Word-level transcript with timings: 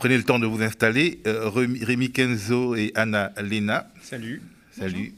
prenez 0.00 0.16
le 0.16 0.24
temps 0.24 0.38
de 0.38 0.46
vous 0.46 0.62
installer. 0.62 1.20
Rémi 1.26 2.10
Kenzo 2.10 2.74
et 2.74 2.90
Anna 2.94 3.32
Lena. 3.36 3.86
Salut. 4.02 4.42
Salut. 4.72 5.12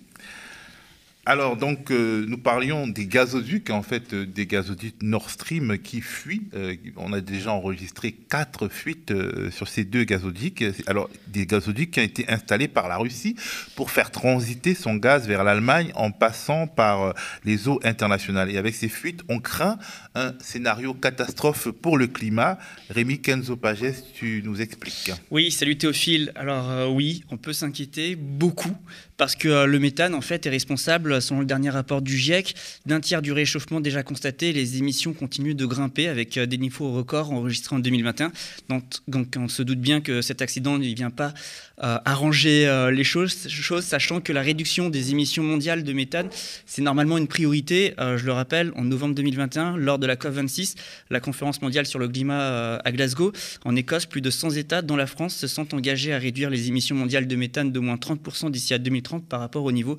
Alors, 1.24 1.56
donc, 1.56 1.92
euh, 1.92 2.24
nous 2.26 2.36
parlions 2.36 2.88
des 2.88 3.06
gazoducs, 3.06 3.70
en 3.70 3.84
fait, 3.84 4.12
euh, 4.12 4.26
des 4.26 4.44
gazoducs 4.44 5.00
Nord 5.02 5.30
Stream 5.30 5.78
qui 5.78 6.00
fuient. 6.00 6.48
Euh, 6.54 6.74
on 6.96 7.12
a 7.12 7.20
déjà 7.20 7.52
enregistré 7.52 8.10
quatre 8.10 8.66
fuites 8.66 9.12
sur 9.52 9.68
ces 9.68 9.84
deux 9.84 10.02
gazoducs. 10.02 10.64
Alors, 10.88 11.08
des 11.28 11.46
gazoducs 11.46 11.92
qui 11.92 12.00
ont 12.00 12.02
été 12.02 12.28
installés 12.28 12.66
par 12.66 12.88
la 12.88 12.96
Russie 12.96 13.36
pour 13.76 13.92
faire 13.92 14.10
transiter 14.10 14.74
son 14.74 14.96
gaz 14.96 15.28
vers 15.28 15.44
l'Allemagne 15.44 15.92
en 15.94 16.10
passant 16.10 16.66
par 16.66 17.14
les 17.44 17.68
eaux 17.68 17.78
internationales. 17.84 18.50
Et 18.50 18.58
avec 18.58 18.74
ces 18.74 18.88
fuites, 18.88 19.20
on 19.28 19.38
craint 19.38 19.78
un 20.16 20.34
scénario 20.40 20.92
catastrophe 20.92 21.68
pour 21.68 21.98
le 21.98 22.08
climat. 22.08 22.58
Rémi 22.90 23.20
Kenzo 23.20 23.54
Pages, 23.54 24.02
tu 24.12 24.42
nous 24.44 24.60
expliques. 24.60 25.12
Oui, 25.30 25.52
salut 25.52 25.78
Théophile. 25.78 26.32
Alors, 26.34 26.92
oui, 26.92 27.22
on 27.30 27.36
peut 27.36 27.52
s'inquiéter 27.52 28.16
beaucoup 28.16 28.76
parce 29.16 29.36
que 29.36 29.66
le 29.66 29.78
méthane, 29.78 30.14
en 30.14 30.20
fait, 30.20 30.46
est 30.46 30.50
responsable 30.50 31.11
selon 31.20 31.40
le 31.40 31.46
dernier 31.46 31.70
rapport 31.70 32.02
du 32.02 32.16
GIEC, 32.16 32.54
d'un 32.86 33.00
tiers 33.00 33.22
du 33.22 33.32
réchauffement 33.32 33.80
déjà 33.80 34.02
constaté, 34.02 34.52
les 34.52 34.78
émissions 34.78 35.12
continuent 35.12 35.54
de 35.54 35.66
grimper 35.66 36.08
avec 36.08 36.36
euh, 36.36 36.46
des 36.46 36.58
niveaux 36.58 36.92
records 36.92 37.32
enregistrés 37.32 37.76
en 37.76 37.78
2021. 37.78 38.32
Donc, 38.68 39.36
on 39.36 39.48
se 39.48 39.62
doute 39.62 39.80
bien 39.80 40.00
que 40.00 40.22
cet 40.22 40.42
accident 40.42 40.78
ne 40.78 40.86
vient 40.86 41.10
pas 41.10 41.34
euh, 41.82 41.98
arranger 42.04 42.66
euh, 42.66 42.90
les 42.90 43.04
choses, 43.04 43.32
sachant 43.80 44.20
que 44.20 44.32
la 44.32 44.42
réduction 44.42 44.88
des 44.88 45.10
émissions 45.10 45.42
mondiales 45.42 45.84
de 45.84 45.92
méthane, 45.92 46.28
c'est 46.66 46.82
normalement 46.82 47.18
une 47.18 47.26
priorité. 47.26 47.94
je 47.98 48.24
le 48.24 48.32
rappelle, 48.32 48.72
en 48.76 48.84
novembre 48.84 49.14
2021, 49.14 49.76
lors 49.76 49.98
de 49.98 50.06
la 50.06 50.16
COP26, 50.16 50.76
la 51.10 51.20
conférence 51.20 51.62
mondiale 51.62 51.86
sur 51.86 51.98
le 51.98 52.08
climat 52.08 52.76
à 52.84 52.92
Glasgow, 52.92 53.32
en 53.64 53.76
Écosse, 53.76 54.06
plus 54.06 54.20
de 54.20 54.30
100 54.30 54.52
États, 54.52 54.82
dont 54.82 54.96
la 54.96 55.06
France, 55.06 55.36
se 55.36 55.46
sont 55.46 55.74
engagés 55.74 56.12
à 56.12 56.18
réduire 56.18 56.50
les 56.50 56.68
émissions 56.68 56.96
mondiales 56.96 57.26
de 57.26 57.36
méthane 57.36 57.72
de 57.72 57.80
moins 57.80 57.96
30% 57.96 58.50
d'ici 58.50 58.74
à 58.74 58.78
2030 58.78 59.26
par 59.26 59.40
rapport 59.40 59.64
au 59.64 59.72
niveau 59.72 59.96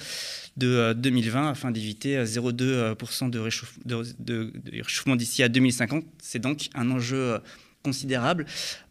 de 0.57 1.02
2020 1.03 1.49
afin 1.49 1.69
d'éviter 1.71 2.23
0,2% 2.23 3.29
de, 3.29 4.51
réchauffement 4.71 5.15
d'ici 5.15 5.43
à 5.43 5.49
2050. 5.49 6.03
C'est 6.19 6.39
donc 6.39 6.69
un 6.73 6.89
enjeu 6.89 7.17
euh, 7.17 7.39
considérable. 7.83 8.45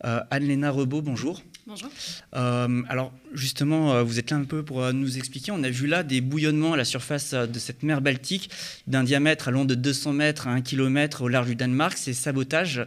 Euh, 0.04 0.20
Anne-Léna 0.30 0.70
Rebaud, 0.70 1.02
bonjour. 1.02 1.42
Bonjour. 1.66 1.88
Euh, 2.34 2.82
alors 2.88 3.12
justement, 3.32 4.02
vous 4.04 4.18
êtes 4.18 4.30
là 4.30 4.36
un 4.36 4.44
peu 4.44 4.62
pour 4.64 4.92
nous 4.92 5.16
expliquer. 5.16 5.52
On 5.52 5.62
a 5.62 5.70
vu 5.70 5.86
là 5.86 6.02
des 6.02 6.20
bouillonnements 6.20 6.74
à 6.74 6.76
la 6.76 6.84
surface 6.84 7.32
de 7.32 7.58
cette 7.58 7.84
mer 7.84 8.00
Baltique 8.00 8.50
d'un 8.86 9.04
diamètre 9.04 9.48
allant 9.48 9.64
de 9.64 9.74
200 9.74 10.12
mètres 10.12 10.48
à 10.48 10.50
1 10.50 10.60
km 10.60 11.22
au 11.22 11.28
large 11.28 11.46
du 11.46 11.54
Danemark. 11.54 11.96
Ces 11.96 12.14
sabotages, 12.14 12.84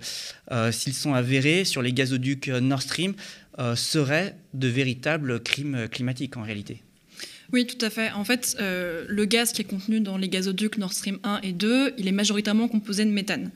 s'ils 0.72 0.94
sont 0.94 1.14
avérés 1.14 1.64
sur 1.64 1.82
les 1.82 1.94
gazoducs 1.94 2.50
Nord 2.50 2.82
Stream, 2.82 3.14
seraient 3.76 4.36
de 4.54 4.68
véritables 4.68 5.42
crimes 5.42 5.88
climatiques 5.90 6.36
en 6.36 6.44
réalité? 6.44 6.84
Oui, 7.54 7.66
tout 7.66 7.84
à 7.86 7.90
fait. 7.90 8.12
En 8.12 8.24
fait, 8.24 8.58
euh, 8.60 9.06
le 9.08 9.26
gaz 9.26 9.52
qui 9.52 9.62
est 9.62 9.66
contenu 9.66 10.00
dans 10.00 10.18
les 10.18 10.30
gazoducs 10.30 10.78
Nord 10.78 10.94
Stream 10.94 11.20
1 11.24 11.40
et 11.44 11.52
2, 11.52 11.94
il 11.98 12.08
est 12.08 12.12
majoritairement 12.12 12.68
composé 12.68 13.06
de 13.06 13.12
méthane. 13.12 13.52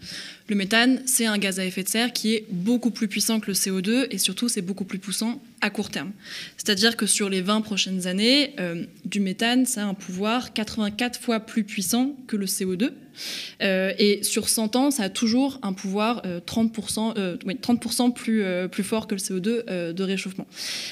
Le 0.47 0.55
méthane, 0.55 1.01
c'est 1.05 1.25
un 1.25 1.37
gaz 1.37 1.59
à 1.59 1.65
effet 1.65 1.83
de 1.83 1.89
serre 1.89 2.13
qui 2.13 2.35
est 2.35 2.45
beaucoup 2.49 2.91
plus 2.91 3.07
puissant 3.07 3.39
que 3.39 3.47
le 3.47 3.53
CO2 3.53 4.07
et 4.11 4.17
surtout, 4.17 4.49
c'est 4.49 4.61
beaucoup 4.61 4.85
plus 4.85 4.99
puissant 4.99 5.41
à 5.61 5.69
court 5.69 5.89
terme. 5.89 6.11
C'est-à-dire 6.57 6.95
que 6.95 7.05
sur 7.05 7.29
les 7.29 7.41
20 7.41 7.61
prochaines 7.61 8.07
années, 8.07 8.53
euh, 8.59 8.85
du 9.05 9.19
méthane, 9.19 9.65
ça 9.65 9.83
a 9.83 9.85
un 9.85 9.93
pouvoir 9.93 10.53
84 10.53 11.19
fois 11.19 11.39
plus 11.39 11.63
puissant 11.63 12.15
que 12.27 12.35
le 12.35 12.45
CO2. 12.45 12.91
Euh, 13.61 13.91
et 13.97 14.23
sur 14.23 14.47
100 14.47 14.75
ans, 14.77 14.91
ça 14.91 15.03
a 15.03 15.09
toujours 15.09 15.59
un 15.61 15.73
pouvoir 15.73 16.23
30%, 16.45 17.13
euh, 17.17 17.37
30 17.61 18.15
plus, 18.15 18.43
plus 18.71 18.83
fort 18.83 19.07
que 19.07 19.15
le 19.15 19.19
CO2 19.19 19.93
de 19.93 20.03
réchauffement. 20.03 20.47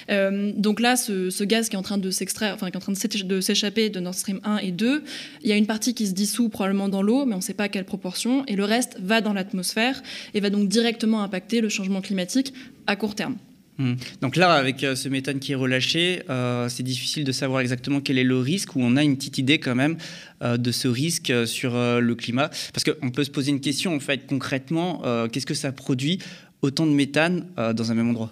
donc 0.09 0.79
là, 0.79 0.95
ce, 0.95 1.43
gaz 1.43 1.69
qui 1.69 1.75
est 1.75 1.79
en 1.79 1.83
train 1.83 1.97
de 1.97 2.11
s'extraire, 2.11 2.53
enfin 2.55 2.67
qui 2.67 2.73
est 2.73 2.77
en 2.77 2.81
train 2.81 2.93
de 2.93 3.41
s'échapper 3.41 3.89
de 3.89 3.99
Nord 3.99 4.15
Stream 4.15 4.41
1 4.43 4.57
et 4.57 4.71
2, 4.71 5.03
il 5.43 5.49
y 5.49 5.53
a 5.53 5.55
une 5.55 5.67
partie 5.67 5.93
qui 5.93 6.07
se 6.07 6.13
dissout 6.13 6.49
probablement 6.49 6.89
dans 6.89 7.01
l'eau, 7.01 7.25
mais 7.25 7.33
on 7.33 7.37
ne 7.37 7.41
sait 7.41 7.53
pas 7.53 7.65
à 7.65 7.69
quelle 7.69 7.85
proportion, 7.85 8.45
et 8.47 8.55
le 8.55 8.65
reste 8.65 8.97
va 8.99 9.21
dans 9.21 9.33
l'atmosphère 9.33 10.01
et 10.33 10.41
va 10.41 10.49
donc 10.49 10.67
directement 10.67 11.23
impacter 11.23 11.61
le 11.61 11.69
changement 11.69 12.01
climatique 12.01 12.53
à 12.87 12.95
court 12.95 13.15
terme. 13.15 13.37
Hmm. 13.77 13.93
Donc 14.21 14.35
là, 14.35 14.53
avec 14.53 14.83
euh, 14.83 14.95
ce 14.95 15.07
méthane 15.07 15.39
qui 15.39 15.51
est 15.51 15.55
relâché, 15.55 16.23
euh, 16.29 16.67
c'est 16.67 16.83
difficile 16.83 17.23
de 17.23 17.31
savoir 17.31 17.61
exactement 17.61 18.01
quel 18.01 18.17
est 18.17 18.23
le 18.23 18.39
risque, 18.39 18.75
ou 18.75 18.79
on 18.81 18.95
a 18.95 19.03
une 19.03 19.15
petite 19.17 19.37
idée 19.37 19.59
quand 19.59 19.75
même 19.75 19.97
euh, 20.41 20.57
de 20.57 20.71
ce 20.71 20.87
risque 20.87 21.31
sur 21.45 21.73
le 21.75 22.15
climat. 22.15 22.49
Parce 22.73 22.83
qu'on 22.83 23.11
peut 23.11 23.23
se 23.23 23.31
poser 23.31 23.51
une 23.51 23.61
question, 23.61 23.95
en 23.95 23.99
fait, 23.99 24.25
concrètement, 24.27 25.01
qu'est-ce 25.31 25.45
que 25.45 25.53
ça 25.53 25.71
produit 25.71 26.19
autant 26.61 26.85
de 26.85 26.91
méthane 26.91 27.45
dans 27.55 27.91
un 27.91 27.95
même 27.95 28.09
endroit? 28.09 28.31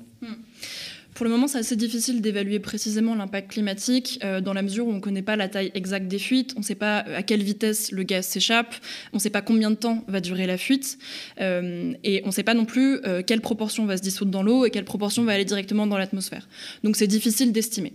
Pour 1.15 1.23
le 1.23 1.31
moment, 1.31 1.47
c'est 1.47 1.59
assez 1.59 1.77
difficile 1.77 2.19
d'évaluer 2.19 2.59
précisément 2.59 3.15
l'impact 3.15 3.51
climatique 3.51 4.19
euh, 4.25 4.41
dans 4.41 4.51
la 4.51 4.61
mesure 4.61 4.85
où 4.85 4.91
on 4.91 4.95
ne 4.95 4.99
connaît 4.99 5.21
pas 5.21 5.37
la 5.37 5.47
taille 5.47 5.71
exacte 5.73 6.09
des 6.09 6.19
fuites, 6.19 6.53
on 6.57 6.59
ne 6.59 6.65
sait 6.65 6.75
pas 6.75 7.05
euh, 7.07 7.17
à 7.17 7.23
quelle 7.23 7.41
vitesse 7.41 7.93
le 7.93 8.03
gaz 8.03 8.25
s'échappe, 8.25 8.75
on 9.13 9.15
ne 9.15 9.21
sait 9.21 9.29
pas 9.29 9.41
combien 9.41 9.71
de 9.71 9.77
temps 9.77 10.03
va 10.09 10.19
durer 10.19 10.45
la 10.45 10.57
fuite, 10.57 10.97
euh, 11.39 11.93
et 12.03 12.21
on 12.25 12.27
ne 12.27 12.31
sait 12.33 12.43
pas 12.43 12.53
non 12.53 12.65
plus 12.65 12.99
quelle 13.25 13.39
proportion 13.39 13.85
va 13.85 13.95
se 13.95 14.01
dissoudre 14.01 14.31
dans 14.31 14.43
l'eau 14.43 14.65
et 14.65 14.71
quelle 14.71 14.83
proportion 14.83 15.23
va 15.23 15.31
aller 15.31 15.45
directement 15.45 15.87
dans 15.87 15.97
l'atmosphère. 15.97 16.49
Donc 16.83 16.97
c'est 16.97 17.07
difficile 17.07 17.53
d'estimer. 17.53 17.93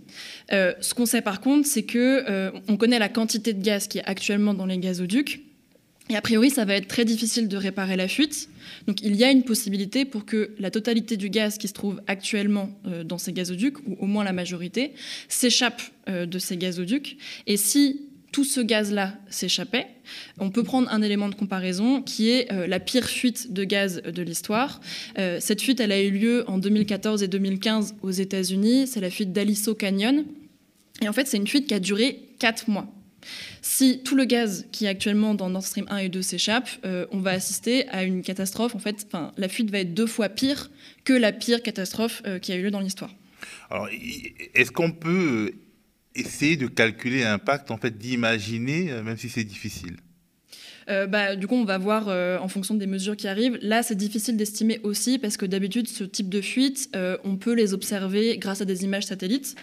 ce 0.49 0.93
qu'on 0.95 1.05
sait 1.05 1.21
par 1.21 1.41
contre, 1.41 1.67
c'est 1.67 1.83
que 1.83 2.51
on 2.67 2.77
connaît 2.77 2.97
la 2.97 3.09
quantité 3.09 3.53
de 3.53 3.61
gaz 3.61 3.87
qui 3.87 3.99
est 3.99 4.05
actuellement 4.05 4.55
dans 4.55 4.65
les 4.65 4.79
gazoducs. 4.79 5.50
Et 6.11 6.15
a 6.17 6.21
priori, 6.21 6.49
ça 6.49 6.65
va 6.65 6.75
être 6.75 6.89
très 6.89 7.05
difficile 7.05 7.47
de 7.47 7.55
réparer 7.55 7.95
la 7.95 8.09
fuite. 8.09 8.49
Donc 8.85 9.01
il 9.01 9.15
y 9.15 9.23
a 9.23 9.31
une 9.31 9.43
possibilité 9.43 10.03
pour 10.03 10.25
que 10.25 10.51
la 10.59 10.69
totalité 10.69 11.15
du 11.15 11.29
gaz 11.29 11.57
qui 11.57 11.69
se 11.69 11.73
trouve 11.73 12.01
actuellement 12.05 12.69
euh, 12.85 13.05
dans 13.05 13.17
ces 13.17 13.31
gazoducs, 13.31 13.79
ou 13.87 13.95
au 13.97 14.07
moins 14.07 14.25
la 14.25 14.33
majorité, 14.33 14.91
s'échappe 15.29 15.81
euh, 16.09 16.25
de 16.25 16.37
ces 16.37 16.57
gazoducs. 16.57 17.17
Et 17.47 17.55
si 17.55 18.09
tout 18.33 18.43
ce 18.43 18.59
gaz-là 18.59 19.13
s'échappait, 19.29 19.87
on 20.37 20.49
peut 20.49 20.63
prendre 20.63 20.91
un 20.91 21.01
élément 21.01 21.29
de 21.29 21.35
comparaison 21.35 22.01
qui 22.01 22.29
est 22.29 22.51
euh, 22.51 22.67
la 22.67 22.81
pire 22.81 23.05
fuite 23.05 23.53
de 23.53 23.63
gaz 23.63 24.01
de 24.01 24.21
l'histoire. 24.21 24.81
cette 25.15 25.61
fuite, 25.61 25.79
elle 25.79 25.93
a 25.93 26.01
eu 26.01 26.11
lieu 26.11 26.43
en 26.47 26.57
2014 26.57 27.23
et 27.23 27.29
2015 27.29 27.95
aux 28.01 28.11
États-Unis. 28.11 28.85
C'est 28.85 28.99
la 28.99 29.09
fuite 29.09 29.31
d'Aliso 29.31 29.75
Canyon. 29.75 30.25
Et 31.01 31.07
en 31.07 31.13
fait, 31.13 31.25
c'est 31.25 31.37
une 31.37 31.47
fuite 31.47 31.67
qui 31.67 31.73
a 31.73 31.79
duré 31.79 32.19
4 32.39 32.69
mois. 32.69 32.93
Si 33.61 34.01
tout 34.03 34.15
le 34.15 34.25
gaz 34.25 34.67
qui 34.71 34.85
est 34.85 34.89
actuellement 34.89 35.35
dans 35.35 35.49
Nord 35.49 35.63
Stream 35.63 35.85
1 35.89 35.97
et 35.97 36.09
2 36.09 36.21
s'échappe, 36.21 36.69
euh, 36.85 37.05
on 37.11 37.19
va 37.19 37.31
assister 37.31 37.87
à 37.89 38.03
une 38.03 38.21
catastrophe. 38.21 38.75
En 38.75 38.79
fait, 38.79 39.07
la 39.37 39.47
fuite 39.47 39.69
va 39.71 39.79
être 39.79 39.93
deux 39.93 40.07
fois 40.07 40.29
pire 40.29 40.69
que 41.03 41.13
la 41.13 41.31
pire 41.31 41.61
catastrophe 41.61 42.21
euh, 42.25 42.39
qui 42.39 42.51
a 42.51 42.55
eu 42.55 42.63
lieu 42.63 42.71
dans 42.71 42.79
l'histoire. 42.79 43.11
Alors, 43.69 43.87
est-ce 44.53 44.71
qu'on 44.71 44.91
peut 44.91 45.53
essayer 46.15 46.57
de 46.57 46.67
calculer 46.67 47.21
l'impact, 47.23 47.71
en 47.71 47.77
fait, 47.77 47.97
d'imaginer, 47.97 48.91
euh, 48.91 49.03
même 49.03 49.17
si 49.17 49.29
c'est 49.29 49.43
difficile? 49.43 49.97
Euh, 50.89 51.07
bah, 51.07 51.35
du 51.35 51.47
coup, 51.47 51.55
on 51.55 51.65
va 51.65 51.77
voir 51.77 52.05
euh, 52.07 52.37
en 52.39 52.47
fonction 52.47 52.75
des 52.75 52.87
mesures 52.87 53.15
qui 53.15 53.27
arrivent. 53.27 53.57
Là, 53.61 53.83
c'est 53.83 53.95
difficile 53.95 54.37
d'estimer 54.37 54.79
aussi 54.83 55.19
parce 55.19 55.37
que 55.37 55.45
d'habitude, 55.45 55.87
ce 55.87 56.03
type 56.03 56.29
de 56.29 56.41
fuite, 56.41 56.89
euh, 56.95 57.17
on 57.23 57.35
peut 57.35 57.53
les 57.53 57.73
observer 57.73 58.37
grâce 58.37 58.61
à 58.61 58.65
des 58.65 58.83
images 58.83 59.05
satellites. 59.05 59.55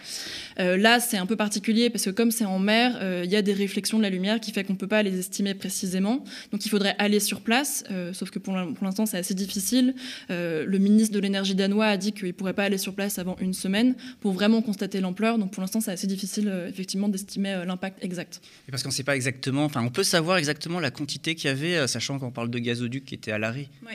là, 0.58 1.00
c'est 1.00 1.16
un 1.16 1.26
peu 1.26 1.36
particulier 1.36 1.90
parce 1.90 2.04
que 2.04 2.10
comme 2.10 2.30
c'est 2.30 2.44
en 2.44 2.58
mer, 2.58 2.98
il 3.24 3.30
y 3.30 3.36
a 3.36 3.42
des 3.42 3.52
réflexions 3.52 3.98
de 3.98 4.02
la 4.02 4.10
lumière 4.10 4.40
qui 4.40 4.52
fait 4.52 4.64
qu'on 4.64 4.72
ne 4.72 4.78
peut 4.78 4.88
pas 4.88 5.02
les 5.02 5.18
estimer 5.18 5.54
précisément. 5.54 6.24
Donc, 6.52 6.66
il 6.66 6.68
faudrait 6.68 6.96
aller 6.98 7.20
sur 7.20 7.40
place, 7.40 7.84
sauf 8.12 8.30
que 8.30 8.38
pour 8.38 8.54
l'instant, 8.54 9.06
c'est 9.06 9.18
assez 9.18 9.34
difficile. 9.34 9.94
le 10.28 10.78
ministre 10.78 11.14
de 11.14 11.20
l'énergie 11.20 11.54
danois 11.54 11.86
a 11.86 11.96
dit 11.96 12.12
qu'il 12.12 12.26
ne 12.26 12.32
pourrait 12.32 12.54
pas 12.54 12.64
aller 12.64 12.78
sur 12.78 12.94
place 12.94 13.18
avant 13.18 13.36
une 13.40 13.54
semaine 13.54 13.94
pour 14.20 14.32
vraiment 14.32 14.62
constater 14.62 15.00
l'ampleur. 15.00 15.38
Donc, 15.38 15.52
pour 15.52 15.60
l'instant, 15.60 15.80
c'est 15.80 15.92
assez 15.92 16.06
difficile, 16.06 16.52
effectivement, 16.68 17.08
d'estimer 17.08 17.62
l'impact 17.64 18.04
exact. 18.04 18.40
Et 18.66 18.70
parce 18.70 18.82
qu'on 18.82 18.88
ne 18.88 18.94
sait 18.94 19.04
pas 19.04 19.16
exactement, 19.16 19.64
enfin, 19.64 19.82
on 19.84 19.90
peut 19.90 20.04
savoir 20.04 20.38
exactement 20.38 20.80
la 20.80 20.90
quantité 21.08 21.34
qu'il 21.34 21.48
y 21.48 21.50
avait, 21.50 21.76
euh, 21.76 21.86
sachant 21.86 22.18
qu'on 22.18 22.30
parle 22.30 22.50
de 22.50 22.58
gazoducs 22.58 23.06
qui 23.06 23.14
étaient 23.14 23.32
à 23.32 23.38
l'arrêt 23.38 23.68
Oui. 23.86 23.94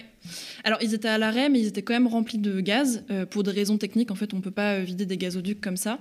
Alors, 0.63 0.79
ils 0.81 0.95
étaient 0.95 1.07
à 1.07 1.19
l'arrêt, 1.19 1.47
mais 1.47 1.59
ils 1.59 1.67
étaient 1.67 1.83
quand 1.83 1.93
même 1.93 2.07
remplis 2.07 2.39
de 2.39 2.59
gaz. 2.59 3.03
Euh, 3.11 3.27
pour 3.27 3.43
des 3.43 3.51
raisons 3.51 3.77
techniques, 3.77 4.09
en 4.09 4.15
fait, 4.15 4.33
on 4.33 4.37
ne 4.37 4.41
peut 4.41 4.49
pas 4.49 4.73
euh, 4.73 4.83
vider 4.83 5.05
des 5.05 5.17
gazoducs 5.17 5.61
comme 5.61 5.77
ça. 5.77 5.99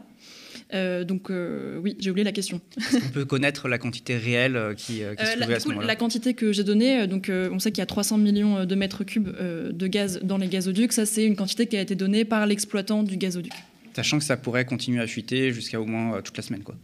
donc 0.73 1.31
oui, 1.83 1.97
j'ai 2.01 2.11
oublié 2.11 2.25
la 2.25 2.33
question. 2.33 2.63
on 3.07 3.11
peut 3.11 3.27
connaître 3.27 3.69
la 3.69 3.77
quantité 3.77 4.17
réelle 4.17 4.75
qui, 4.79 5.01
se 5.01 5.39
trouvait 5.39 5.55
à 5.55 5.61
ce 5.61 5.69
moment-là 5.69 5.87
La 5.87 5.97
quantité 5.97 6.33
que 6.33 6.51
j'ai 6.53 6.65
donnée, 6.65 7.07
donc 7.07 7.31
on 7.31 7.59
sait 7.59 7.73
qu'il 7.73 7.81
y 7.81 7.83
a 7.83 7.87
300 7.87 8.17
millions 8.17 8.65
de 8.65 8.75
mètres 8.75 9.05
cubes 9.05 9.29
de 9.39 9.87
gaz 9.87 10.21
dans 10.23 10.39
les 10.39 10.49
gazoducs. 10.49 10.95
Ça, 10.95 11.05
c'est 11.05 11.27
une 11.27 11.37
quantité 11.37 11.67
qui 11.67 11.77
a 11.77 11.83
été 11.83 11.95
donnée 11.95 12.25
par 12.25 12.47
l'exploitant 12.47 13.03
du 13.03 13.19
gazoduc 13.19 13.53
sachant 13.95 14.19
que 14.19 14.25
ça 14.25 14.37
pourrait 14.37 14.65
continuer 14.65 15.03
à 15.03 15.07
fuiter 15.07 15.53
jusqu'à 15.53 15.81
au 15.81 15.87
moins 15.87 16.17
euh, 16.17 16.23
toute 16.23 16.37
la 16.37 16.43
semaine. 16.43 16.63
Quoi. 16.63 16.75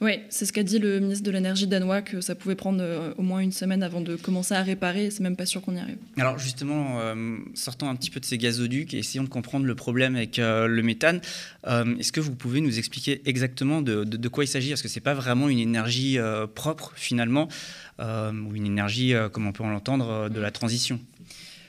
Oui, 0.00 0.20
c'est 0.28 0.46
ce 0.46 0.52
qu'a 0.52 0.62
dit 0.62 0.78
le 0.78 1.00
ministre 1.00 1.24
de 1.24 1.30
l'énergie 1.30 1.66
danois, 1.66 2.02
que 2.02 2.20
ça 2.20 2.34
pouvait 2.34 2.54
prendre 2.54 2.80
euh, 2.80 3.12
au 3.16 3.22
moins 3.22 3.40
une 3.40 3.52
semaine 3.52 3.82
avant 3.82 4.00
de 4.00 4.16
commencer 4.16 4.54
à 4.54 4.62
réparer, 4.62 5.10
c'est 5.10 5.22
même 5.22 5.36
pas 5.36 5.46
sûr 5.46 5.62
qu'on 5.62 5.76
y 5.76 5.78
arrive. 5.78 5.96
Alors 6.18 6.38
justement, 6.38 7.00
euh, 7.00 7.38
sortant 7.54 7.88
un 7.88 7.96
petit 7.96 8.10
peu 8.10 8.20
de 8.20 8.24
ces 8.24 8.38
gazoducs 8.38 8.94
et 8.94 8.98
essayons 8.98 9.24
de 9.24 9.28
comprendre 9.28 9.66
le 9.66 9.74
problème 9.74 10.16
avec 10.16 10.36
le 10.38 10.82
méthane, 10.82 11.20
est-ce 11.66 12.12
que 12.12 12.20
vous 12.20 12.34
pouvez 12.34 12.60
nous 12.60 12.78
expliquer 12.78 13.22
exactement 13.24 13.82
de, 13.82 14.04
de, 14.04 14.28
quoi 14.28 14.44
il 14.44 14.48
s'agit? 14.48 14.68
Parce 14.70 14.82
que 14.82 14.88
c'est 14.88 15.00
pas 15.00 15.14
vraiment 15.14 15.48
une 15.48 15.58
énergie 15.58 16.18
propre 16.54 16.92
finalement, 16.94 17.48
ou 17.98 18.54
une 18.54 18.66
énergie, 18.66 19.14
comme 19.32 19.46
on 19.46 19.52
peut 19.52 19.64
l'entendre, 19.64 20.28
de 20.28 20.40
la 20.40 20.50
transition. 20.50 21.00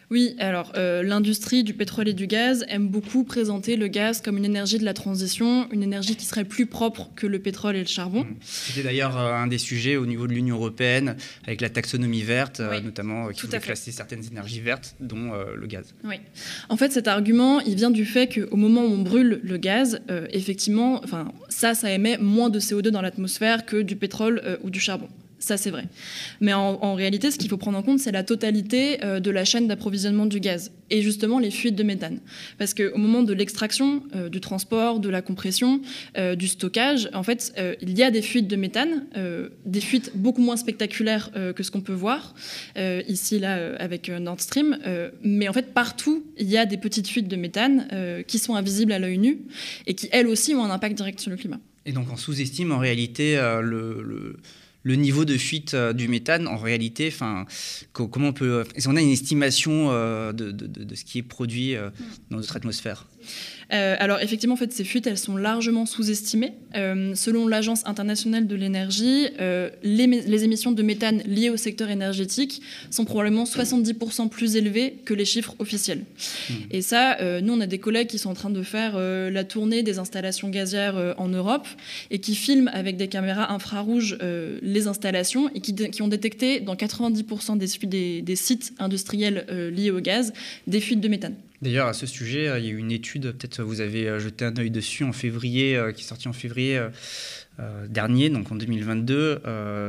Oui, 0.09 0.35
alors 0.39 0.71
euh, 0.77 1.03
l'industrie 1.03 1.65
du 1.65 1.73
pétrole 1.73 2.07
et 2.07 2.13
du 2.13 2.27
gaz 2.27 2.65
aime 2.69 2.87
beaucoup 2.87 3.25
présenter 3.25 3.75
le 3.75 3.87
gaz 3.87 4.21
comme 4.21 4.37
une 4.37 4.45
énergie 4.45 4.79
de 4.79 4.85
la 4.85 4.93
transition, 4.93 5.67
une 5.73 5.83
énergie 5.83 6.15
qui 6.15 6.25
serait 6.25 6.45
plus 6.45 6.65
propre 6.65 7.09
que 7.15 7.27
le 7.27 7.39
pétrole 7.39 7.75
et 7.75 7.81
le 7.81 7.87
charbon. 7.87 8.23
Mmh. 8.23 8.35
C'était 8.41 8.83
d'ailleurs 8.83 9.17
euh, 9.17 9.33
un 9.33 9.47
des 9.47 9.57
sujets 9.57 9.97
au 9.97 10.05
niveau 10.05 10.25
de 10.27 10.31
l'Union 10.31 10.55
européenne, 10.55 11.17
avec 11.45 11.59
la 11.59 11.69
taxonomie 11.69 12.21
verte, 12.21 12.61
euh, 12.61 12.79
notamment, 12.79 13.29
qui 13.29 13.45
voulait 13.45 13.59
classer 13.59 13.91
certaines 13.91 14.23
énergies 14.23 14.61
vertes, 14.61 14.95
dont 15.01 15.31
le 15.55 15.67
gaz. 15.67 15.93
Oui. 16.03 16.15
En 16.69 16.77
fait, 16.77 16.91
cet 16.91 17.07
argument, 17.07 17.59
il 17.61 17.75
vient 17.75 17.91
du 17.91 18.05
fait 18.05 18.27
qu'au 18.27 18.55
moment 18.55 18.81
où 18.81 18.91
on 18.91 19.01
brûle 19.01 19.41
le 19.43 19.57
gaz, 19.57 20.01
effectivement, 20.31 21.01
ça, 21.49 21.73
ça 21.73 21.91
émet 21.91 22.17
moins 22.17 22.49
de 22.49 22.59
CO2 22.59 22.89
dans 22.89 23.01
l'atmosphère 23.01 23.65
que 23.65 23.81
du 23.81 23.95
pétrole 23.95 24.59
ou 24.63 24.69
du 24.69 24.79
charbon. 24.79 25.09
Ça, 25.39 25.55
c'est 25.55 25.69
vrai. 25.69 25.85
Mais 26.41 26.53
en, 26.53 26.95
réalité, 26.95 27.29
ce 27.29 27.37
qu'il 27.37 27.49
faut 27.49 27.57
prendre 27.57 27.77
en 27.77 27.83
compte, 27.83 27.99
c'est 27.99 28.11
la 28.11 28.23
totalité 28.23 29.03
euh, 29.03 29.19
de 29.19 29.29
la 29.29 29.45
chaîne 29.45 29.67
d'approvisionnement 29.67 30.25
du 30.25 30.39
gaz 30.39 30.71
et 30.89 31.01
justement 31.01 31.37
les 31.37 31.51
fuites 31.51 31.75
de 31.75 31.83
méthane. 31.83 32.19
Parce 32.57 32.73
qu'au 32.73 32.97
moment 32.97 33.21
de 33.21 33.33
l'extraction, 33.33 34.03
euh, 34.15 34.29
du 34.29 34.41
transport, 34.41 34.99
de 34.99 35.09
la 35.09 35.21
compression, 35.21 35.81
euh, 36.17 36.35
du 36.35 36.47
stockage, 36.47 37.09
en 37.13 37.21
fait, 37.23 37.53
il 37.81 37.95
y 37.97 38.01
a 38.01 38.09
des 38.09 38.21
fuites 38.21 38.47
de 38.47 38.55
méthane, 38.55 39.05
des 39.65 39.81
fuites 39.81 40.11
beaucoup 40.15 40.41
moins 40.41 40.57
spectaculaires 40.57 41.31
que 41.55 41.63
ce 41.63 41.71
qu'on 41.71 41.81
peut 41.81 41.93
voir 41.93 42.35
ici, 43.07 43.39
là, 43.39 43.75
avec 43.77 44.09
Nord 44.09 44.39
Stream. 44.39 44.77
mais 45.23 45.47
en 45.47 45.53
fait, 45.53 45.73
partout, 45.73 46.25
il 46.37 46.49
y 46.49 46.57
a 46.57 46.65
des 46.65 46.77
petites 46.77 47.07
fuites 47.07 47.27
de 47.27 47.35
méthane 47.35 47.87
qui 48.27 48.39
sont 48.39 48.55
invisibles 48.55 48.91
à 48.91 48.99
l'œil 48.99 49.17
nu 49.17 49.39
et 49.85 49.93
qui, 49.93 50.09
elles 50.11 50.27
aussi, 50.27 50.53
ont 50.55 50.63
un 50.63 50.69
impact 50.69 50.95
direct 50.95 51.19
sur 51.19 51.31
le 51.31 51.37
climat. 51.37 51.59
Et 51.85 51.91
donc, 51.91 52.07
on 52.11 52.17
sous-estime 52.17 52.71
en 52.71 52.79
réalité 52.79 53.35
le 53.61 54.01
le 54.01 54.37
niveau 54.95 55.25
de 55.25 55.37
fuite 55.37 55.73
euh, 55.73 55.93
du 55.93 56.07
méthane, 56.07 56.47
en 56.47 56.57
réalité, 56.57 57.09
enfin, 57.11 57.45
comment 57.91 58.29
on 58.29 58.33
peut, 58.33 58.63
est-ce 58.75 58.87
qu'on 58.87 58.95
a 58.95 59.01
une 59.01 59.09
estimation 59.09 59.91
euh, 59.91 60.31
de, 60.31 60.51
de, 60.51 60.95
ce 60.95 61.03
qui 61.03 61.19
est 61.19 61.23
produit 61.23 61.75
euh, 61.75 61.89
dans 62.29 62.37
notre 62.37 62.55
atmosphère? 62.55 63.07
Euh, 63.73 63.95
alors 63.99 64.19
effectivement, 64.21 64.53
en 64.53 64.57
fait, 64.57 64.71
ces 64.71 64.83
fuites, 64.83 65.07
elles 65.07 65.17
sont 65.17 65.37
largement 65.37 65.85
sous-estimées. 65.85 66.53
Euh, 66.75 67.15
selon 67.15 67.47
l'Agence 67.47 67.85
internationale 67.85 68.47
de 68.47 68.55
l'énergie, 68.55 69.27
euh, 69.39 69.69
les, 69.83 70.43
émissions 70.43 70.71
de 70.71 70.83
méthane 70.83 71.21
liées 71.25 71.49
au 71.49 71.57
secteur 71.57 71.89
énergétique 71.89 72.61
sont 72.91 73.05
probablement 73.05 73.43
70% 73.43 74.29
plus 74.29 74.55
élevées 74.55 74.97
que 75.03 75.13
les 75.13 75.25
chiffres 75.25 75.55
officiels. 75.59 76.03
Mmh. 76.49 76.53
Et 76.71 76.81
ça, 76.81 77.17
nous, 77.41 77.53
on 77.53 77.61
a 77.61 77.65
des 77.65 77.79
collègues 77.79 78.07
qui 78.07 78.19
sont 78.19 78.29
en 78.29 78.35
train 78.35 78.49
de 78.49 78.61
faire 78.61 78.97
la 78.97 79.43
tournée 79.43 79.83
des 79.83 79.99
installations 79.99 80.49
gazières 80.49 81.15
en 81.17 81.27
Europe 81.27 81.67
et 82.11 82.19
qui 82.19 82.35
filment 82.35 82.69
avec 82.73 82.97
des 82.97 83.07
caméras 83.07 83.51
infrarouges 83.51 84.17
les 84.61 84.87
installations 84.87 85.49
et 85.55 85.59
qui, 85.59 86.01
ont 86.01 86.07
détecté 86.07 86.59
dans 86.59 86.75
90% 86.75 87.57
des, 87.57 88.21
des, 88.21 88.35
sites 88.35 88.73
industriels 88.79 89.45
liés 89.75 89.91
au 89.91 89.99
gaz 89.99 90.33
des 90.67 90.79
fuites 90.79 91.01
de 91.01 91.07
méthane. 91.07 91.35
D'ailleurs, 91.61 91.87
à 91.87 91.93
ce 91.93 92.05
sujet, 92.05 92.47
euh, 92.47 92.59
il 92.59 92.65
y 92.65 92.67
a 92.69 92.71
eu 92.71 92.77
une 92.77 92.91
étude, 92.91 93.31
peut-être 93.31 93.63
vous 93.63 93.81
avez 93.81 94.07
euh, 94.07 94.19
jeté 94.19 94.45
un 94.45 94.55
œil 94.57 94.69
dessus 94.69 95.03
en 95.03 95.11
février, 95.11 95.75
euh, 95.75 95.91
qui 95.91 96.03
est 96.03 96.07
sortie 96.07 96.27
en 96.27 96.33
février 96.33 96.79
dernier, 97.89 98.29
donc 98.29 98.51
en 98.51 98.55
2022, 98.55 99.41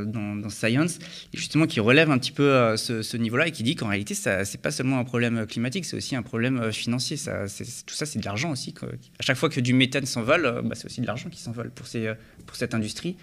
dans, 0.07 0.49
Science, 0.49 0.99
justement 1.35 1.67
qui 1.67 1.81
relève 1.81 2.11
un 2.11 2.17
petit 2.17 2.33
peu 2.33 2.75
ce, 2.79 3.17
niveau-là 3.19 3.49
et 3.49 3.51
qui 3.51 3.63
dit 3.63 3.77
qu'en 3.77 3.89
réalité, 3.89 4.15
ce 4.15 4.31
n'est 4.31 4.63
pas 4.63 4.71
seulement 4.71 4.99
un 4.99 5.05
problème 5.05 5.47
climatique, 5.47 5.85
c'est 5.85 5.97
aussi 5.97 6.17
un 6.17 6.23
problème 6.23 6.73
financier. 6.73 7.19
Tout 7.19 7.95
ça, 7.95 8.07
c'est 8.07 8.19
de 8.19 8.25
l'argent 8.25 8.53
aussi. 8.53 8.73
À 9.19 9.23
chaque 9.23 9.37
fois 9.37 9.51
que 9.51 9.61
du 9.61 9.75
méthane 9.75 10.07
s'envole, 10.07 10.63
bah, 10.65 10.75
c'est 10.77 10.87
aussi 10.87 11.03
de 11.03 11.07
l'argent 11.07 11.29
qui 11.29 11.43
s'envole 11.43 11.71
pour 11.71 11.87
cette 11.87 12.75
industrie. 12.75 13.19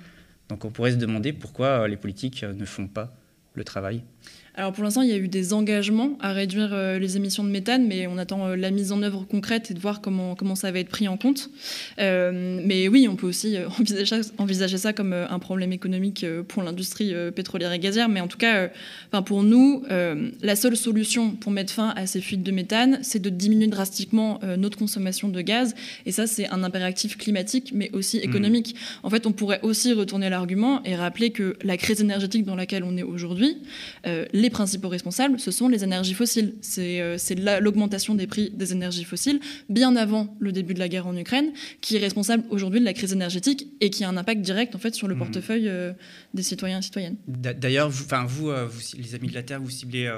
Donc 0.50 0.64
on 0.64 0.70
pourrait 0.70 0.92
se 0.92 0.98
demander 0.98 1.34
pourquoi 1.34 1.88
les 1.88 1.98
politiques 1.98 2.44
ne 2.44 2.66
font 2.66 2.88
pas 2.88 3.18
le 3.56 3.64
travail. 3.64 4.04
Alors 4.58 4.72
pour 4.72 4.86
l'instant, 4.86 5.02
il 5.02 5.10
y 5.10 5.14
a 5.14 5.18
eu 5.18 5.28
des 5.28 5.52
engagements 5.52 6.18
à 6.22 6.32
réduire 6.32 6.70
euh, 6.72 6.98
les 6.98 7.18
émissions 7.18 7.44
de 7.44 7.50
méthane, 7.50 7.86
mais 7.88 8.08
on 8.08 8.18
attend 8.18 8.48
euh, 8.48 8.56
la 8.56 8.72
mise 8.72 8.94
en 8.94 9.04
œuvre 9.04 9.26
concrète 9.30 9.70
et 9.70 9.74
de 9.74 9.80
voir 9.80 10.00
comment, 10.00 10.36
comment 10.36 10.56
ça 10.56 10.72
va 10.72 10.80
être 10.80 10.88
pris 10.88 11.10
en 11.10 11.18
compte. 11.18 11.50
Euh, 12.00 12.62
mais 12.64 12.88
oui, 12.88 13.08
on 13.10 13.18
peut 13.18 13.28
aussi 13.28 13.58
envisager, 13.80 14.22
envisager 14.38 14.78
ça 14.78 14.94
comme 14.94 15.12
un 15.12 15.40
problème 15.40 15.74
économique 15.74 16.26
pour 16.48 16.64
l'industrie 16.64 17.14
pétrolière 17.36 17.74
et 17.74 17.80
gazière. 17.80 18.08
Mais 18.08 18.22
en 18.22 18.28
tout 18.28 18.38
cas, 18.38 18.70
pour 19.26 19.44
nous, 19.44 19.84
la 19.90 20.56
seule 20.56 20.78
solution 20.78 21.32
pour 21.32 21.52
mettre 21.52 21.74
fin 21.74 21.90
à 21.96 22.08
ces 22.08 22.22
fuites 22.22 22.44
de 22.44 22.52
méthane, 22.52 23.00
c'est 23.02 23.22
de 23.22 23.30
diminuer 23.30 23.68
drastiquement 23.68 24.40
notre 24.58 24.78
consommation 24.78 25.28
de 25.28 25.42
gaz. 25.42 25.76
Et 26.06 26.12
ça, 26.12 26.28
c'est 26.28 26.48
un 26.50 26.64
impératif 26.64 27.18
climatique, 27.18 27.72
mais 27.74 27.90
aussi 27.94 28.18
mmh. 28.18 28.24
économique. 28.24 28.76
En 29.04 29.10
fait, 29.10 29.26
on 29.26 29.32
pourrait 29.32 29.60
aussi 29.64 29.94
retourner 29.94 30.30
l'argument 30.30 30.82
et 30.84 30.96
rappeler 30.96 31.32
que 31.32 31.58
la 31.64 31.78
crise 31.78 32.02
énergétique 32.02 32.46
dans 32.46 32.56
laquelle 32.56 32.84
on 32.84 32.96
est 32.98 33.04
aujourd'hui, 33.04 33.58
les 34.06 34.45
principaux 34.50 34.90
responsables, 34.90 35.40
ce 35.40 35.52
sont 35.52 35.68
les 35.68 35.84
énergies 35.84 36.14
fossiles. 36.14 36.56
C'est 36.62 37.02
euh, 37.02 37.18
l'augmentation 37.60 38.16
des 38.16 38.28
prix 38.28 38.52
des 38.52 38.72
énergies 38.72 39.04
fossiles, 39.04 39.40
bien 39.70 39.96
avant 39.96 40.36
le 40.40 40.52
début 40.52 40.74
de 40.74 40.80
la 40.80 40.90
guerre 40.90 41.08
en 41.08 41.16
Ukraine, 41.16 41.52
qui 41.82 41.96
est 41.96 42.00
responsable 42.00 42.44
aujourd'hui 42.50 42.80
de 42.80 42.86
la 42.86 42.94
crise 42.94 43.14
énergétique 43.14 43.68
et 43.82 43.90
qui 43.90 44.04
a 44.04 44.10
un 44.10 44.18
impact 44.18 44.42
direct 44.42 44.76
en 44.76 44.80
fait 44.80 44.96
sur 44.96 45.08
le 45.08 45.16
mmh. 45.16 45.20
portefeuille 45.20 45.70
euh, 45.70 45.94
des 46.34 46.44
citoyens 46.44 46.80
et 46.80 46.82
citoyennes. 46.82 47.18
D'ailleurs, 47.28 47.90
vous, 47.90 48.06
vous, 48.28 48.50
euh, 48.50 48.68
vous, 48.68 48.82
les 48.98 49.16
Amis 49.16 49.30
de 49.30 49.34
la 49.34 49.44
Terre, 49.44 49.62
vous 49.62 49.70
ciblez 49.70 50.12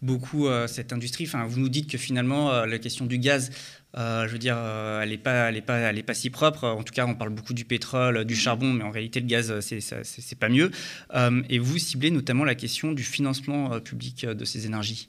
beaucoup 0.00 0.46
cette 0.68 0.92
industrie. 0.92 1.24
Enfin, 1.24 1.44
vous 1.46 1.58
nous 1.58 1.68
dites 1.68 1.90
que 1.90 1.98
finalement, 1.98 2.64
la 2.64 2.78
question 2.78 3.04
du 3.04 3.18
gaz 3.18 3.50
euh, 3.96 4.26
je 4.26 4.32
veux 4.32 4.38
dire, 4.38 4.56
euh, 4.58 5.00
elle 5.00 5.10
n'est 5.10 5.18
pas, 5.18 5.50
elle 5.50 5.62
pas, 5.62 5.78
elle 5.78 6.04
pas 6.04 6.14
si 6.14 6.30
propre. 6.30 6.64
En 6.64 6.82
tout 6.82 6.92
cas, 6.92 7.06
on 7.06 7.14
parle 7.14 7.30
beaucoup 7.30 7.54
du 7.54 7.64
pétrole, 7.64 8.24
du 8.24 8.36
charbon, 8.36 8.72
mais 8.72 8.84
en 8.84 8.90
réalité, 8.90 9.20
le 9.20 9.26
gaz, 9.26 9.60
c'est 9.60 10.38
pas 10.38 10.48
mieux. 10.48 10.70
Euh, 11.14 11.42
et 11.48 11.58
vous 11.58 11.78
ciblez 11.78 12.10
notamment 12.10 12.44
la 12.44 12.54
question 12.54 12.92
du 12.92 13.02
financement 13.02 13.80
public 13.80 14.26
de 14.26 14.44
ces 14.44 14.66
énergies. 14.66 15.08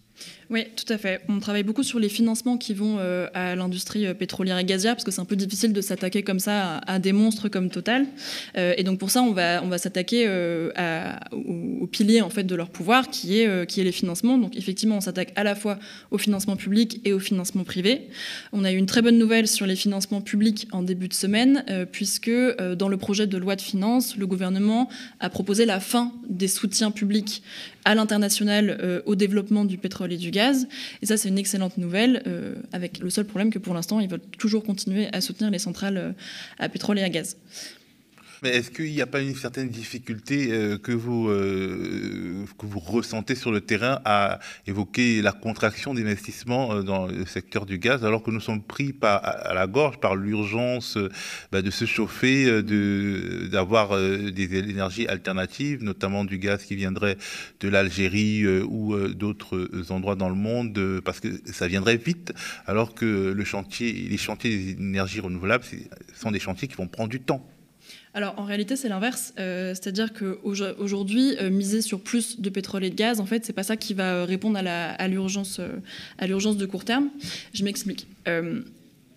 Oui, 0.50 0.66
tout 0.76 0.92
à 0.92 0.98
fait. 0.98 1.22
On 1.30 1.40
travaille 1.40 1.62
beaucoup 1.62 1.84
sur 1.84 2.00
les 2.00 2.10
financements 2.10 2.58
qui 2.58 2.74
vont 2.74 2.98
euh, 2.98 3.28
à 3.36 3.56
l'industrie 3.56 4.08
euh, 4.08 4.16
pétrolière 4.16 4.58
et 4.58 4.66
gazière, 4.66 4.96
parce 4.96 5.04
que 5.04 5.12
c'est 5.12 5.22
un 5.22 5.26
peu 5.26 5.36
difficile 5.36 5.74
de 5.74 5.82
s'attaquer 5.82 6.24
comme 6.24 6.40
ça 6.40 6.78
à, 6.88 6.98
des 6.98 7.12
monstres 7.12 7.50
comme 7.50 7.70
Total. 7.70 8.08
Euh, 8.58 8.74
et 8.76 8.84
donc 8.84 8.98
pour 8.98 9.12
ça, 9.12 9.22
on 9.22 9.32
va, 9.32 9.62
on 9.64 9.68
va 9.68 9.78
s'attaquer 9.78 10.28
au, 11.32 11.86
pilier 11.88 12.22
en 12.22 12.32
fait 12.32 12.44
de 12.44 12.56
leur 12.56 12.70
pouvoir, 12.70 13.10
qui 13.10 13.40
est, 13.40 13.68
qui 13.68 13.80
est 13.82 13.84
les 13.84 13.92
financements. 13.92 14.40
Donc 14.40 14.56
effectivement, 14.58 14.98
on 14.98 15.02
s'attaque 15.02 15.34
à 15.36 15.44
la 15.44 15.54
fois 15.54 15.78
au 16.10 16.18
financement 16.18 16.56
public 16.56 17.02
et 17.06 17.14
au 17.14 17.20
financement 17.20 17.64
privé. 17.64 18.08
On 18.52 18.64
a 18.64 18.72
eu 18.72 18.78
une 18.78 18.86
très 18.86 19.02
bonne 19.02 19.18
nouvelle 19.18 19.48
sur 19.48 19.68
les 19.68 19.76
financements 19.76 20.22
publics 20.22 20.68
en 20.72 20.82
début 20.82 21.08
de 21.08 21.14
semaine, 21.14 21.64
puisque 21.92 22.32
dans 22.76 22.90
le 22.90 22.98
projet 22.98 23.28
de 23.28 23.38
loi 23.38 23.56
de 23.56 23.62
finances, 23.62 24.18
le 24.18 24.26
gouvernement 24.26 24.90
a 25.20 25.30
proposé 25.30 25.66
la 25.66 25.80
fin 25.80 26.12
des 26.28 26.48
soutiens 26.48 26.92
publics 26.92 27.44
à 27.86 27.96
l'international 27.96 29.04
au 29.06 29.16
développement 29.16 29.66
du 29.66 29.78
pétrole 29.78 30.14
et 30.14 30.18
du 30.18 30.32
gaz 30.32 30.68
et 31.02 31.06
ça, 31.06 31.18
c'est 31.18 31.30
une 31.30 31.38
excellente 31.38 31.78
nouvelle, 31.78 32.24
euh, 32.28 32.56
avec 32.74 33.00
le 33.00 33.10
seul 33.10 33.26
problème 33.26 33.52
que 33.52 33.60
pour 33.60 33.74
l'instant, 33.74 34.00
ils 34.00 34.10
veulent 34.10 34.22
toujours 34.38 34.64
continuer 34.64 35.08
à 35.14 35.22
soutenir 35.22 35.52
les 35.52 35.60
centrales 35.60 35.98
euh, 35.98 36.12
à 36.58 36.70
pétrole 36.70 37.00
et 37.00 37.04
à 37.04 37.10
gaz. 37.10 37.38
Mais 38.42 38.50
est-ce 38.50 38.72
qu'il 38.72 38.92
n'y 38.92 39.02
a 39.02 39.08
pas 39.08 39.22
une 39.22 39.36
certaine 39.36 39.70
difficulté 39.70 40.52
euh, 40.52 40.78
que, 40.78 40.94
vous, 40.94 41.30
euh, 41.30 42.46
que 42.58 42.66
vous 42.66 42.80
ressentez 42.80 43.36
sur 43.36 43.52
le 43.52 43.60
terrain 43.60 44.00
à 44.06 44.40
évoquer 44.66 45.22
la 45.22 45.34
contraction 45.34 45.94
d'investissement 45.94 46.74
euh, 46.74 46.82
dans 46.82 47.08
le 47.08 47.26
secteur 47.26 47.66
du 47.66 47.80
gaz, 47.80 48.06
alors 48.06 48.24
que 48.24 48.32
nous 48.32 48.40
sommes 48.40 48.62
pris 48.62 48.96
à 49.02 49.54
la 49.54 49.68
gorge 49.68 50.00
par 50.00 50.16
l'urgence 50.16 50.98
bah, 51.52 51.62
de 51.62 51.72
se 51.72 51.86
chauffer, 51.86 52.62
d'avoir 53.50 53.98
des 53.98 54.56
énergies 54.56 55.08
alternatives, 55.08 55.84
notamment 55.84 56.26
du 56.26 56.38
gaz 56.38 56.64
qui 56.64 56.76
viendrait 56.76 57.18
de 57.60 57.70
l'Algérie 57.70 58.46
ou 58.62 58.98
d'autres 59.10 59.70
endroits 59.92 60.16
dans 60.16 60.30
le 60.30 60.36
monde, 60.36 61.02
parce 61.04 61.20
que 61.20 61.28
ça 61.46 61.68
viendrait 61.68 61.98
vite, 61.98 62.34
alors 62.66 62.94
que 62.94 63.34
les 63.34 63.46
chantiers 63.46 64.10
des 64.44 64.72
énergies 64.72 65.20
renouvelables 65.20 65.64
sont 66.14 66.32
des 66.32 66.40
chantiers 66.40 66.68
qui 66.68 66.76
vont 66.76 66.88
prendre 66.88 67.10
du 67.10 67.20
temps 67.20 67.46
alors 68.14 68.34
en 68.38 68.44
réalité 68.44 68.76
c'est 68.76 68.90
l'inverse, 68.90 69.34
euh, 69.40 69.74
c'est-à-dire 69.74 70.14
qu'aujourd'hui 70.14 71.36
euh, 71.40 71.50
miser 71.50 71.82
sur 71.82 72.02
plus 72.02 72.40
de 72.42 72.50
pétrole 72.50 72.84
et 72.84 72.90
de 72.90 72.96
gaz, 72.96 73.20
en 73.20 73.26
fait 73.26 73.46
c'est 73.46 73.54
pas 73.54 73.64
ça 73.64 73.78
qui 73.78 73.94
va 73.94 74.26
répondre 74.26 74.60
à 74.60 75.08
l'urgence 75.08 75.62
à 76.18 76.28
l'urgence 76.28 76.58
de 76.58 76.66
court 76.66 76.86
terme. 76.86 77.10
Je 77.54 77.64
m'explique. 77.64 78.08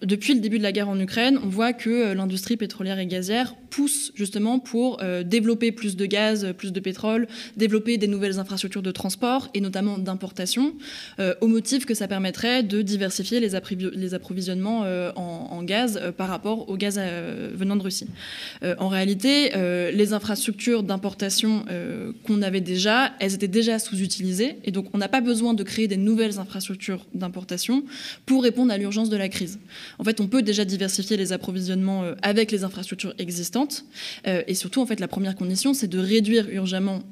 Euh, 0.02 0.06
depuis 0.06 0.34
le 0.34 0.40
début 0.40 0.58
de 0.58 0.62
la 0.62 0.72
guerre 0.72 0.88
en 0.88 0.98
Ukraine, 0.98 1.38
on 1.42 1.48
voit 1.48 1.72
que 1.72 2.12
l'industrie 2.12 2.56
pétrolière 2.56 2.98
et 2.98 3.06
gazière 3.06 3.54
pousse 3.72 4.12
justement 4.14 4.58
pour 4.58 4.98
euh, 5.02 5.22
développer 5.22 5.72
plus 5.72 5.96
de 5.96 6.04
gaz, 6.04 6.52
plus 6.58 6.72
de 6.72 6.80
pétrole, 6.80 7.26
développer 7.56 7.96
des 7.96 8.06
nouvelles 8.06 8.38
infrastructures 8.38 8.82
de 8.82 8.90
transport 8.90 9.48
et 9.54 9.60
notamment 9.60 9.98
d'importation, 9.98 10.74
euh, 11.18 11.34
au 11.40 11.46
motif 11.46 11.86
que 11.86 11.94
ça 11.94 12.06
permettrait 12.06 12.62
de 12.62 12.82
diversifier 12.82 13.40
les, 13.40 13.54
approvisionnements 14.14 14.84
euh, 14.84 15.10
en, 15.16 15.62
gaz 15.62 16.00
par 16.16 16.28
rapport 16.28 16.68
au 16.68 16.76
gaz 16.76 16.98
venant 17.54 17.76
de 17.76 17.82
Russie. 17.82 18.08
en 18.78 18.88
réalité, 18.88 19.52
les 19.92 20.12
infrastructures 20.12 20.82
d'importation 20.82 21.64
qu'on 22.26 22.42
avait 22.42 22.60
déjà, 22.60 23.12
elles 23.20 23.34
étaient 23.34 23.46
déjà 23.46 23.78
sous-utilisées 23.78 24.56
et 24.64 24.72
donc 24.72 24.86
on 24.92 24.98
n'a 24.98 25.08
pas 25.08 25.20
besoin 25.20 25.54
de 25.54 25.62
créer 25.62 25.86
des 25.86 25.96
nouvelles 25.96 26.40
infrastructures 26.40 27.06
d'importation 27.14 27.84
pour 28.26 28.42
répondre 28.42 28.72
à 28.72 28.78
l'urgence 28.78 29.08
de 29.08 29.16
la 29.16 29.28
crise. 29.28 29.60
En 29.98 30.04
fait, 30.04 30.20
on 30.20 30.28
peut 30.28 30.42
déjà 30.42 30.64
diversifier 30.64 31.16
les 31.16 31.32
approvisionnements 31.32 32.04
avec 32.22 32.50
les 32.52 32.64
infrastructures 32.64 33.14
existantes 33.18 33.72
urgente. 33.72 33.84
et 34.24 34.54
surtout, 34.54 34.80
en 34.80 34.86
fait, 34.86 35.00
la 35.00 35.08
première 35.08 35.34
condition, 35.34 35.74
c'est 35.74 35.88
de 35.88 35.98
réduire 35.98 36.48
urgemment 36.50 37.02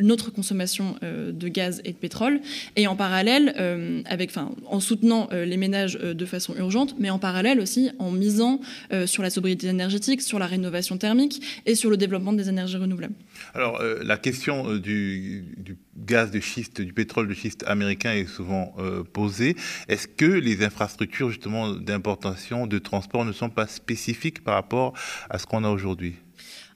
notre 0.00 0.30
consommation 0.30 0.96
de 1.02 1.48
gaz 1.48 1.80
et 1.84 1.92
de 1.92 1.96
pétrole, 1.96 2.40
et 2.76 2.86
en 2.86 2.96
parallèle, 2.96 4.04
avec, 4.06 4.30
en 4.66 4.80
soutenant 4.80 5.28
les 5.32 5.56
ménages 5.56 5.94
de 5.94 6.26
façon 6.26 6.54
urgente, 6.56 6.96
mais 6.98 7.10
en 7.10 7.18
parallèle 7.18 7.60
aussi 7.60 7.90
en 7.98 8.10
misant 8.10 8.60
sur 9.06 9.22
la 9.22 9.30
sobriété 9.30 9.66
énergétique, 9.68 10.22
sur 10.22 10.38
la 10.38 10.46
rénovation 10.46 10.98
thermique 10.98 11.42
et 11.66 11.74
sur 11.74 11.90
le 11.90 11.96
développement 11.96 12.32
des 12.32 12.48
énergies 12.48 12.76
renouvelables. 12.76 13.14
Alors, 13.54 13.80
la 13.82 14.16
question 14.16 14.76
du, 14.76 15.44
gaz 15.96 16.30
de 16.30 16.40
schiste, 16.40 16.80
du 16.80 16.92
pétrole 16.92 17.28
de 17.28 17.34
schiste 17.34 17.64
américain 17.66 18.12
est 18.12 18.26
souvent 18.26 18.74
posée. 19.12 19.56
Est-ce 19.88 20.08
que 20.08 20.24
les 20.24 20.64
infrastructures 20.64 21.30
justement 21.30 21.70
d'importation, 21.70 22.66
de 22.66 22.78
transport 22.78 23.24
ne 23.24 23.32
sont 23.32 23.50
pas 23.50 23.66
spécifiques 23.66 24.42
par 24.42 24.54
rapport 24.54 24.94
à 25.30 25.38
ce 25.38 25.46
qu'on 25.46 25.64
a 25.64 25.70
aujourd'hui? 25.70 26.16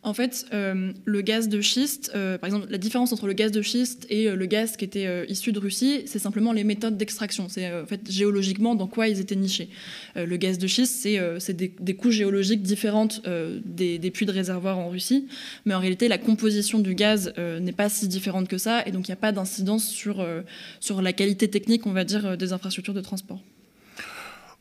En 0.08 0.14
fait, 0.14 0.46
euh, 0.54 0.92
le 1.04 1.20
gaz 1.20 1.48
de 1.48 1.60
schiste, 1.60 2.12
euh, 2.14 2.38
par 2.38 2.48
exemple, 2.48 2.66
la 2.70 2.78
différence 2.78 3.12
entre 3.12 3.26
le 3.26 3.34
gaz 3.34 3.52
de 3.52 3.60
schiste 3.60 4.06
et 4.08 4.26
euh, 4.26 4.36
le 4.36 4.46
gaz 4.46 4.76
qui 4.78 4.84
était 4.86 5.26
issu 5.28 5.52
de 5.52 5.58
Russie, 5.58 6.02
c'est 6.06 6.18
simplement 6.18 6.52
les 6.52 6.64
méthodes 6.64 6.96
d'extraction. 6.96 7.48
C'est 7.48 7.70
en 7.70 7.84
fait 7.84 8.10
géologiquement 8.10 8.74
dans 8.74 8.86
quoi 8.86 9.08
ils 9.08 9.20
étaient 9.20 9.36
nichés. 9.36 9.68
le 10.16 10.36
gaz 10.36 10.58
de 10.58 10.66
schiste, 10.66 11.06
c'est 11.38 11.52
des, 11.52 11.94
couches 11.94 12.14
géologiques 12.14 12.62
différentes 12.62 13.22
des, 13.64 14.10
puits 14.10 14.26
de 14.26 14.32
réservoirs 14.32 14.78
en 14.78 14.88
Russie, 14.88 15.26
mais 15.66 15.74
en 15.74 15.80
réalité, 15.80 16.08
la 16.08 16.18
composition 16.18 16.78
du 16.78 16.94
gaz 16.94 17.32
n'est 17.36 17.72
pas 17.72 17.88
si 17.88 18.08
différente 18.08 18.48
que 18.48 18.58
ça, 18.58 18.86
et 18.86 18.92
donc 18.92 19.08
il 19.08 19.10
n'y 19.10 19.14
a 19.14 19.16
pas 19.16 19.32
d'incidence 19.32 19.88
sur 19.88 21.02
la 21.02 21.12
qualité 21.12 21.48
technique, 21.48 21.86
on 21.86 21.92
va 21.92 22.04
dire, 22.04 22.36
des 22.38 22.52
infrastructures 22.52 22.94
de 22.94 23.02
transport. 23.02 23.40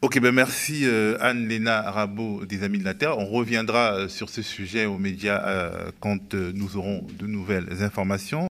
Ok, 0.04 0.20
ben 0.20 0.32
merci 0.32 0.86
euh, 0.86 1.18
Anne-Léna 1.22 1.90
Rabot 1.90 2.46
des 2.46 2.62
Amis 2.62 2.78
de 2.78 2.84
la 2.84 2.94
Terre. 2.94 3.18
On 3.18 3.26
reviendra 3.26 3.94
euh, 3.94 4.08
sur 4.08 4.30
ce 4.30 4.44
sujet 4.44 4.86
aux 4.86 5.00
médias 5.00 5.44
euh, 5.48 5.90
quand 6.00 6.36
nous 6.36 6.78
aurons 6.78 7.04
de 7.18 7.26
nouvelles 7.26 7.82
informations. 7.82 8.46